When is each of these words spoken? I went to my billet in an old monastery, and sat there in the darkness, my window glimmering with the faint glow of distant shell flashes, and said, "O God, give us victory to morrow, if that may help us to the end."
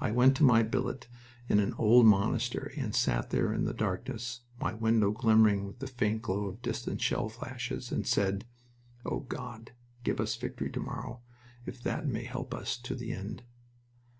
I 0.00 0.10
went 0.10 0.36
to 0.36 0.42
my 0.42 0.64
billet 0.64 1.06
in 1.48 1.60
an 1.60 1.74
old 1.74 2.04
monastery, 2.04 2.74
and 2.78 2.92
sat 2.92 3.30
there 3.30 3.52
in 3.52 3.66
the 3.66 3.72
darkness, 3.72 4.40
my 4.60 4.74
window 4.74 5.12
glimmering 5.12 5.64
with 5.64 5.78
the 5.78 5.86
faint 5.86 6.22
glow 6.22 6.46
of 6.46 6.60
distant 6.60 7.00
shell 7.00 7.28
flashes, 7.28 7.92
and 7.92 8.04
said, 8.04 8.46
"O 9.04 9.20
God, 9.20 9.70
give 10.02 10.18
us 10.20 10.34
victory 10.34 10.72
to 10.72 10.80
morrow, 10.80 11.20
if 11.66 11.80
that 11.84 12.04
may 12.04 12.24
help 12.24 12.52
us 12.52 12.76
to 12.78 12.96
the 12.96 13.12
end." 13.12 13.44